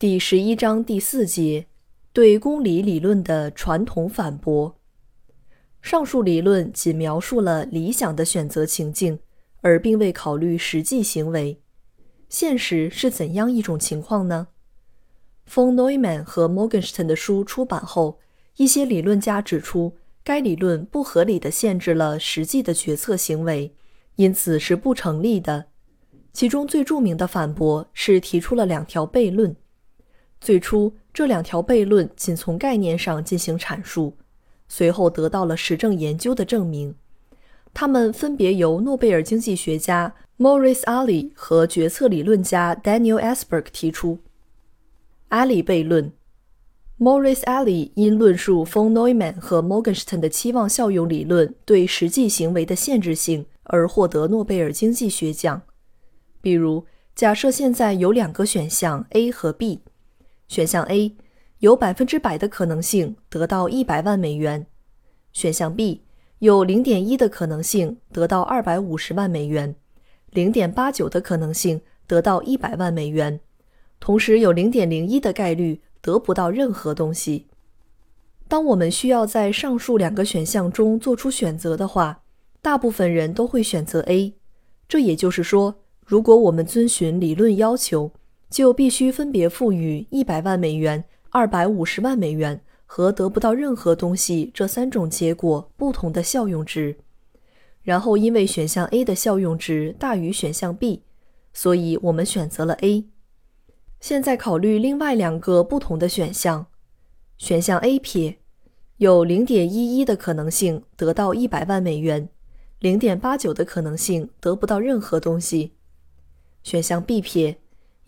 [0.00, 1.66] 第十一章第四节，
[2.12, 4.78] 对公理理论的传统反驳。
[5.82, 9.18] 上述理论仅描述了理想的选择情境，
[9.60, 11.60] 而并未考虑实际行为。
[12.28, 14.46] 现实是怎样一种情况呢
[15.50, 18.20] ？von Neumann 和 Morgenstern 的书出版后，
[18.56, 23.74] 一些理论家指出，该理论不合理地限制了实际的决策行为，
[24.14, 25.64] 因此是不成立的。
[26.32, 29.56] 其中最著名的反驳是提出了两条悖论。
[30.40, 34.16] 最初，这两条悖论仅从概念上进行阐述，
[34.68, 36.94] 随后得到了实证研究的证明。
[37.74, 44.20] 它们分别由诺贝尔经济学家 Maurice Ali 和决策理论家 Daniel Asberg 提出。
[45.28, 46.12] Ali 悖论
[46.98, 55.62] ：Maurice Ali 因论述 von Neumann 和 Morgenstern 的期望效用理论对实际行为的限制性而获得诺贝尔经济学奖。
[56.40, 59.80] 比如，假设现在有两个选项 A 和 B。
[60.48, 61.14] 选项 A
[61.58, 64.66] 有百分之百的可能性得到一百万美元，
[65.32, 66.02] 选项 B
[66.38, 69.76] 有零点一的可能性得到二百五十万美元，
[70.30, 73.40] 零点八九的可能性得到一百万美元，
[74.00, 77.46] 同时有零点零一的概率得不到任何东西。
[78.48, 82.22] 当我们需要在上述两个选项中做出选择的话，
[82.62, 84.34] 大部分人都会选择 A。
[84.88, 88.12] 这也就是说，如果我们遵循理论要求。
[88.50, 96.96] 就必须分别赋予一百万美元、二百五十万美元和得不到任何东西这三种结果不同的效用值，
[97.82, 101.02] 然后因为选项 A 的效用值大于选项 B，
[101.52, 103.04] 所以我们选择了 A。
[104.00, 106.66] 现在考虑另外两个不同的选项，
[107.36, 108.38] 选项 A 撇
[108.96, 112.28] 有零点一一的可能性得到一百万美元，
[112.78, 115.72] 零点八九的可能性得不到任何东西，
[116.62, 117.58] 选项 B 撇。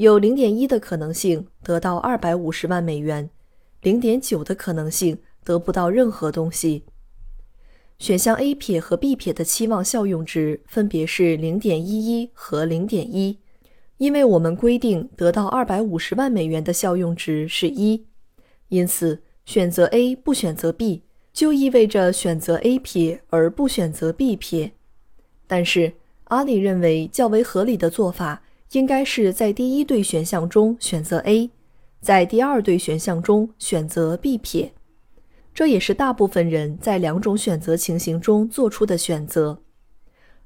[0.00, 3.28] 有零点一的可能性得到二百五十万美元，
[3.82, 6.84] 零点九的可能性得不到任何东西。
[7.98, 13.40] 选项 A 撇和 B 撇的期望效用值分别是零点一一和零点一，
[13.98, 18.06] 因为我们规定得到二百五十万美元的效用值是一，
[18.68, 24.72] 因此选择 A 不选择 B 就意味着选择 A 撇而不选择 B 撇。
[25.46, 25.92] 但是
[26.24, 28.44] 阿里认为较为合理的做法。
[28.72, 31.50] 应该是在第一对选项中选择 A，
[32.00, 34.72] 在第二对选项中选择 B 撇。
[35.52, 39.60] 这也是大部分人在两种选择情形中做出的选择。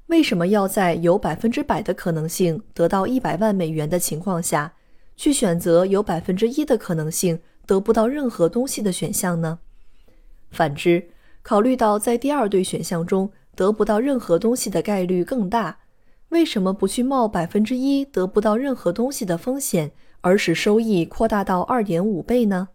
[0.07, 4.73] 为什么要在有百分之百的可能性得到一百万美元的情况下，
[5.15, 9.59] 去选择有百分之一的可能性得不到任何东西的选项呢？
[10.49, 11.09] 反之，
[11.43, 15.77] 考虑到在第二对选项中得不到任何东西的概率更大。
[16.35, 22.67] 为什么不去冒百分之一得不到任何东西的风险，而使收益扩大到二点五倍呢？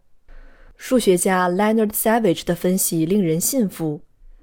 [0.75, 4.01] 数学家 Leonard Savage 的分析令人信服。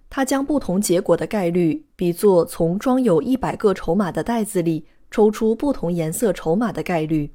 [0.09, 7.35] 他将不同结果的概率比作从装有一百个筹码的袋子里抽出不同颜色筹码的概率。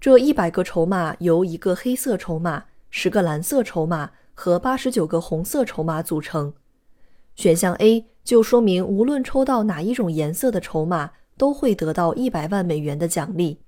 [0.00, 6.52] 这一百个筹码由一个黑色筹码、十个蓝色筹码和八十九个红色筹码组成。
[7.36, 8.04] 选项 A。
[8.26, 13.60] 就说明，无论抽到哪一种颜色的筹码，都会得到一百万美元的奖励。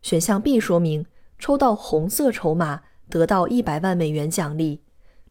[0.00, 1.04] 选项 B 说明，
[1.38, 2.80] 抽到红色筹码
[3.10, 4.80] 得到一百万美元奖励，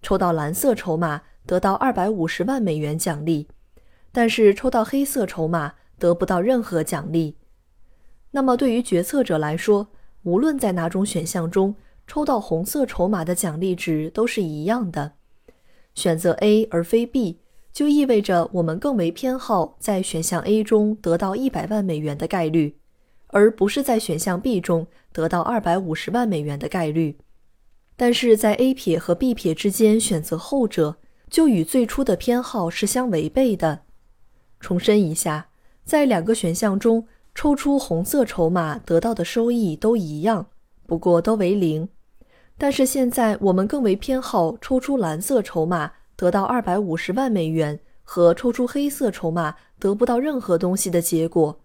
[0.04, 3.48] 抽到蓝色筹码得到二百五十万美元奖励，
[4.12, 7.38] 但是抽到黑色筹码得不到任何奖励。
[8.30, 9.88] 那么，对于决策者来说，
[10.22, 11.74] 无论在哪种选项中
[12.06, 15.14] 抽到红色筹码的奖励值都是一样的。
[15.96, 17.40] 选择 A 而非 B。
[17.78, 22.76] 就意味着我们更为偏好在选项 A 中得到一百万美元的概率，
[23.28, 27.20] 而不是在选项 B 中得到二百五十万美元的概率。
[27.96, 30.98] 但是在 A 撇和 B 撇之间选择后者，
[31.30, 33.82] 就与最初的偏好是相违背的。
[34.60, 35.50] 重申一下，
[35.84, 40.48] 在两个选项中抽出红色筹码得到的收益都一样，
[40.88, 41.88] 不过都为零。
[42.58, 45.92] 但是现在我们更为偏好抽出蓝色筹码。
[46.18, 51.60] 得到二百五十万美元和抽出黑色筹码得不到任何东西的结果，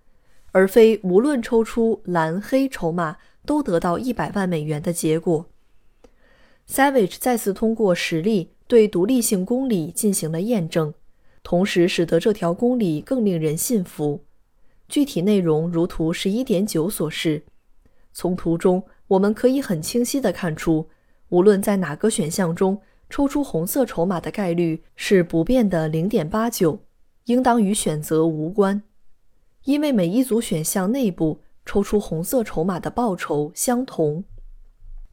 [0.52, 5.46] 而非无论抽出蓝黑筹码都得到一百万美元的结果。
[6.68, 10.92] Savage 再次通过实例对独立性公理进行了验证，
[11.42, 14.22] 同时使得这条公理更令人信服。
[14.88, 17.42] 具体内容如图十一点九所示。
[18.12, 20.88] 从图中，我们可以很清晰地看出，
[21.30, 22.78] 无论在哪个选项中
[23.12, 26.78] 抽出红色筹码的概率是不变的零点八九，
[27.26, 28.82] 应当与选择无关，
[29.64, 34.24] 因为每一组选项内部抽出红色筹码的报酬相同。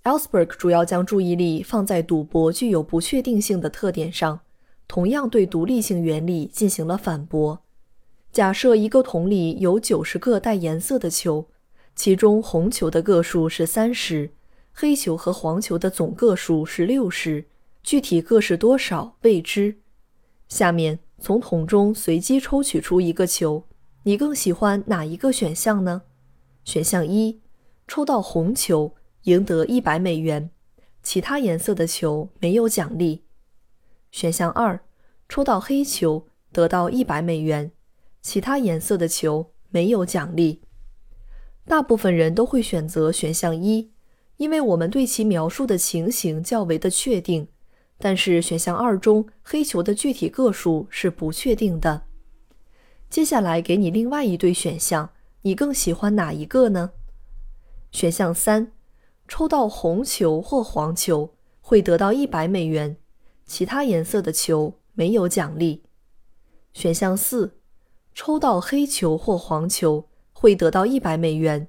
[0.06, 4.40] Ellsberg 主要将注意力放在赌博具有不确定性的特点上，
[4.88, 7.60] 同样对独立性原理进行了反驳。
[8.32, 11.48] 假设一个桶里有九十个带颜色的球。
[11.96, 14.30] 其中红球的个数是三十，
[14.72, 17.44] 黑球和黄球的总个数是六十，
[17.84, 19.80] 具体个是多少未知。
[20.48, 23.66] 下面从桶中随机抽取出一个球，
[24.04, 26.04] 你更喜欢哪一个选项呢？
[26.64, 27.40] 选项一，
[27.88, 30.50] 抽到红球赢得一百美元，
[31.02, 33.24] 其他颜色的球没有奖励。
[34.12, 34.80] 选项二，
[35.28, 37.72] 抽到黑球得到一百美元，
[38.22, 40.62] 其他颜色的球没有奖励。
[41.66, 43.92] 大部分人都会选择选项一，
[44.38, 47.48] 因为我们对其描述的情形较为的确定。
[48.00, 52.02] 但是选项二中黑球的具体个数是不确定的。
[53.08, 55.12] 接下来给你另外一对选项，
[55.44, 56.94] 你更喜欢哪一个呢？
[57.92, 58.72] 选项三，
[59.28, 62.98] 抽到红球或黄球会得到一百美元，
[63.46, 65.84] 其他颜色的球没有奖励。
[66.74, 67.60] 选项四，
[68.16, 70.06] 抽到黑球或黄球。
[70.32, 71.68] 会得到一百美元，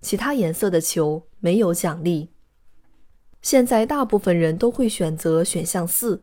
[0.00, 2.30] 其他颜色的球没有奖励。
[3.42, 6.22] 现在大部分人都会选择选项四，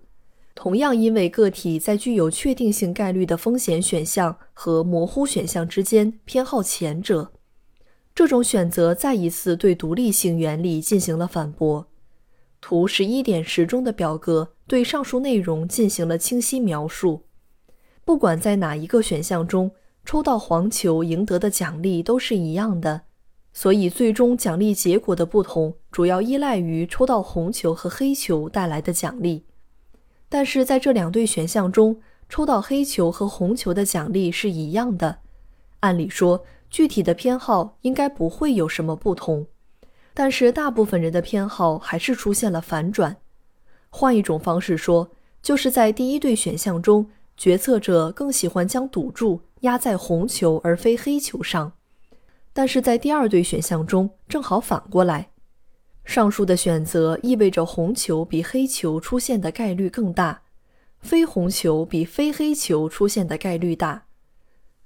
[0.53, 7.31] 同样因为个体在具有确定性概率的风险选项和模糊选项之间偏好前者。
[8.13, 11.87] 这种选择再一次对独立性原理进行了反驳。
[12.61, 17.23] 图十一点十中的表格对上述内容进行了清晰描述。
[18.03, 19.71] 不管在哪一个选项中。
[20.07, 23.01] 抽到黄球赢得的奖励都是一样的，
[23.53, 29.45] 所以最终奖励结果的不同主要依赖于抽到红球和黑球带来的奖励。
[30.27, 35.19] 但是在这两对选项中，抽到黑球和红球的奖励是一样的。
[35.79, 39.47] 按理说，具体的偏好应该不会有什么不同，
[40.13, 43.15] 但是大部分人的偏好还是出现了反转。
[43.89, 45.09] 换一种方式说，
[45.41, 49.39] 就是在第一对选项中，决策者更喜欢将赌注。
[49.61, 51.71] 压在红球而非黑球上，
[52.51, 55.29] 但是在第二对选项中正好反过来。
[56.05, 60.43] 上述的选择意味着红球比黑球出现的概率更大，
[60.99, 64.05] 非红球比非黑球出现的概率大。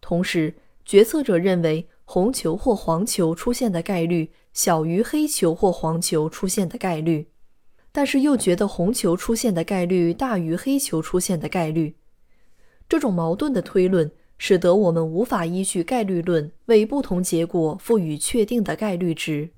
[0.02, 7.28] 同时，决策者认为红球或黄球出现的概率小于黑球或黄球出现的概率，
[7.92, 11.96] 但是又觉得红球出现的概率大于黑球出现的概率。
[12.88, 14.12] 这种矛盾的推论。
[14.42, 19.50] 使得我们无法依据概率论为不同结果赋予确定的概率值。